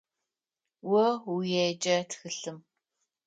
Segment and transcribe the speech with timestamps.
[1.03, 2.57] О уеджэ тхылъым.